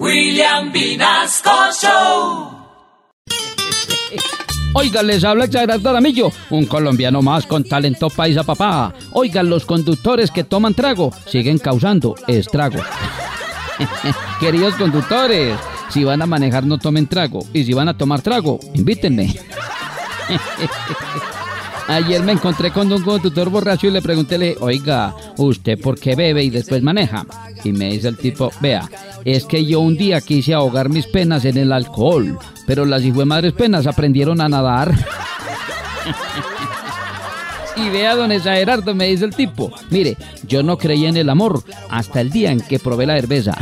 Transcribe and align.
William 0.00 0.72
Vinasco 0.72 1.50
Show. 1.80 2.50
Oiga, 4.74 5.04
les 5.04 5.22
habla 5.22 5.44
Exagerado 5.44 5.88
Aramillo, 5.88 6.32
un 6.50 6.66
colombiano 6.66 7.22
más 7.22 7.46
con 7.46 7.62
talento 7.62 8.10
paisa 8.10 8.42
papá. 8.42 8.92
Oigan, 9.12 9.48
los 9.48 9.64
conductores 9.64 10.32
que 10.32 10.42
toman 10.42 10.74
trago 10.74 11.12
siguen 11.26 11.58
causando 11.58 12.16
estragos. 12.26 12.84
Queridos 14.40 14.74
conductores, 14.74 15.56
si 15.90 16.02
van 16.02 16.22
a 16.22 16.26
manejar 16.26 16.66
no 16.66 16.78
tomen 16.78 17.06
trago 17.06 17.46
y 17.52 17.62
si 17.62 17.72
van 17.72 17.88
a 17.88 17.96
tomar 17.96 18.20
trago, 18.20 18.58
invítenme. 18.74 19.32
Ayer 21.86 22.22
me 22.22 22.32
encontré 22.32 22.72
con 22.72 22.90
un 22.90 23.02
conductor 23.02 23.48
borracho 23.48 23.86
y 23.86 23.90
le 23.90 24.02
pregunté, 24.02 24.56
oiga, 24.58 25.14
¿usted 25.36 25.80
por 25.80 26.00
qué 26.00 26.16
bebe 26.16 26.42
y 26.42 26.50
después 26.50 26.82
maneja? 26.82 27.24
Y 27.64 27.72
me 27.72 27.92
dice 27.92 28.08
el 28.08 28.18
tipo, 28.18 28.52
vea, 28.60 28.88
es 29.24 29.46
que 29.46 29.64
yo 29.64 29.80
un 29.80 29.96
día 29.96 30.20
quise 30.20 30.52
ahogar 30.52 30.90
mis 30.90 31.06
penas 31.06 31.46
en 31.46 31.56
el 31.56 31.72
alcohol, 31.72 32.38
pero 32.66 32.84
las 32.84 33.02
madres 33.02 33.54
penas 33.54 33.86
aprendieron 33.86 34.42
a 34.42 34.50
nadar. 34.50 34.92
y 37.76 37.88
vea, 37.88 38.14
don 38.14 38.30
Gerardo, 38.30 38.94
me 38.94 39.06
dice 39.06 39.24
el 39.24 39.34
tipo, 39.34 39.72
mire, 39.90 40.18
yo 40.46 40.62
no 40.62 40.76
creía 40.76 41.08
en 41.08 41.16
el 41.16 41.30
amor 41.30 41.64
hasta 41.88 42.20
el 42.20 42.30
día 42.30 42.52
en 42.52 42.60
que 42.60 42.78
probé 42.78 43.06
la 43.06 43.14
cerveza. 43.14 43.56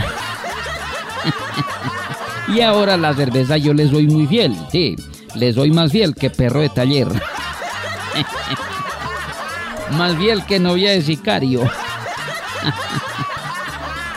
y 2.48 2.60
ahora 2.60 2.96
la 2.96 3.14
cerveza 3.14 3.56
yo 3.56 3.72
les 3.72 3.92
doy 3.92 4.08
muy 4.08 4.26
fiel, 4.26 4.56
sí, 4.72 4.96
les 5.36 5.54
doy 5.54 5.70
más 5.70 5.92
fiel 5.92 6.16
que 6.16 6.28
perro 6.28 6.60
de 6.60 6.70
taller. 6.70 7.06
Más 9.96 10.16
bien 10.16 10.40
que 10.42 10.58
novia 10.58 10.92
de 10.92 11.02
sicario. 11.02 11.68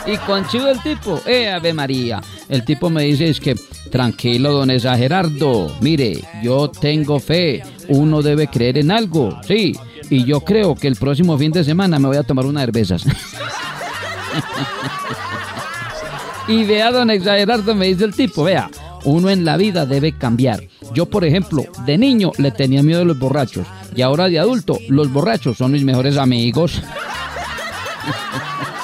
Y 0.06 0.16
conchudo 0.18 0.70
el 0.70 0.80
tipo, 0.82 1.20
eh, 1.26 1.50
Ave 1.50 1.72
María. 1.72 2.22
El 2.48 2.64
tipo 2.64 2.88
me 2.90 3.02
dice 3.02 3.28
es 3.28 3.40
que, 3.40 3.56
tranquilo, 3.90 4.52
don 4.52 4.70
Gerardo, 4.70 5.72
mire, 5.80 6.22
yo 6.42 6.68
tengo 6.68 7.18
fe, 7.18 7.62
uno 7.88 8.22
debe 8.22 8.46
creer 8.48 8.78
en 8.78 8.90
algo, 8.90 9.38
sí, 9.46 9.74
y 10.08 10.24
yo 10.24 10.40
creo 10.40 10.74
que 10.74 10.86
el 10.86 10.96
próximo 10.96 11.36
fin 11.36 11.52
de 11.52 11.64
semana 11.64 11.98
me 11.98 12.08
voy 12.08 12.16
a 12.16 12.22
tomar 12.22 12.46
una 12.46 12.60
cervezas. 12.60 13.04
y 16.48 16.64
vea, 16.64 16.92
don 16.92 17.08
Gerardo, 17.08 17.74
me 17.74 17.86
dice 17.86 18.04
el 18.04 18.14
tipo, 18.14 18.44
vea, 18.44 18.70
uno 19.04 19.28
en 19.30 19.44
la 19.44 19.56
vida 19.56 19.86
debe 19.86 20.12
cambiar. 20.12 20.62
Yo, 20.94 21.06
por 21.06 21.24
ejemplo, 21.24 21.64
de 21.84 21.98
niño 21.98 22.30
le 22.38 22.52
tenía 22.52 22.82
miedo 22.82 23.02
a 23.02 23.04
los 23.04 23.18
borrachos 23.18 23.66
y 23.94 24.02
ahora 24.02 24.28
de 24.28 24.38
adulto, 24.38 24.78
los 24.88 25.12
borrachos 25.12 25.56
son 25.56 25.72
mis 25.72 25.82
mejores 25.82 26.16
amigos. 26.16 26.80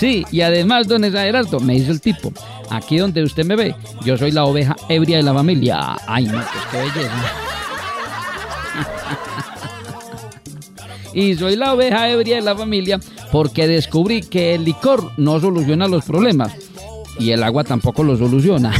Sí, 0.00 0.24
y 0.32 0.40
además, 0.40 0.88
don 0.88 1.02
Gerardo, 1.02 1.60
me 1.60 1.74
dice 1.74 1.90
el 1.90 2.00
tipo, 2.00 2.32
aquí 2.70 2.96
donde 2.96 3.22
usted 3.22 3.44
me 3.44 3.54
ve, 3.54 3.74
yo 4.02 4.16
soy 4.16 4.30
la 4.30 4.46
oveja 4.46 4.74
ebria 4.88 5.18
de 5.18 5.22
la 5.22 5.34
familia. 5.34 5.94
Ay, 6.06 6.24
no, 6.24 6.40
qué 6.70 6.78
belleza. 6.78 7.32
y 11.12 11.34
soy 11.34 11.54
la 11.56 11.74
oveja 11.74 12.08
ebria 12.08 12.36
de 12.36 12.40
la 12.40 12.56
familia 12.56 12.98
porque 13.30 13.68
descubrí 13.68 14.22
que 14.22 14.54
el 14.54 14.64
licor 14.64 15.12
no 15.18 15.38
soluciona 15.38 15.86
los 15.86 16.06
problemas 16.06 16.54
y 17.18 17.32
el 17.32 17.42
agua 17.42 17.64
tampoco 17.64 18.02
lo 18.02 18.16
soluciona. 18.16 18.72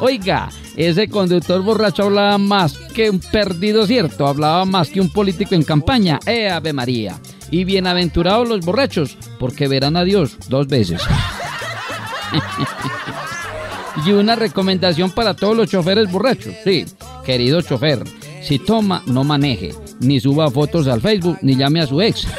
Oiga, 0.00 0.48
ese 0.76 1.08
conductor 1.08 1.62
borracho 1.62 2.04
hablaba 2.04 2.38
más 2.38 2.76
que 2.76 3.10
un 3.10 3.20
perdido 3.20 3.86
cierto, 3.86 4.26
hablaba 4.26 4.64
más 4.64 4.88
que 4.88 5.00
un 5.00 5.10
político 5.10 5.54
en 5.54 5.62
campaña. 5.62 6.18
¡Eh, 6.26 6.48
Ave 6.48 6.72
María! 6.72 7.18
Y 7.50 7.64
bienaventurados 7.64 8.48
los 8.48 8.64
borrachos, 8.64 9.16
porque 9.38 9.68
verán 9.68 9.96
a 9.96 10.04
Dios 10.04 10.36
dos 10.48 10.66
veces. 10.66 11.02
y 14.06 14.12
una 14.12 14.34
recomendación 14.34 15.12
para 15.12 15.34
todos 15.34 15.56
los 15.56 15.70
choferes 15.70 16.10
borrachos. 16.10 16.54
Sí, 16.64 16.84
querido 17.24 17.62
chofer, 17.62 18.02
si 18.42 18.58
toma, 18.58 19.02
no 19.06 19.22
maneje, 19.22 19.74
ni 20.00 20.18
suba 20.18 20.50
fotos 20.50 20.88
al 20.88 21.00
Facebook, 21.00 21.38
ni 21.42 21.56
llame 21.56 21.80
a 21.80 21.86
su 21.86 22.02
ex. 22.02 22.26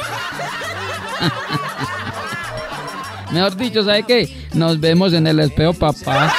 Mejor 3.32 3.56
dicho, 3.56 3.82
¿sabe 3.82 4.02
qué? 4.02 4.28
Nos 4.54 4.78
vemos 4.78 5.12
en 5.12 5.26
el 5.26 5.40
espejo, 5.40 5.72
papá. 5.72 6.32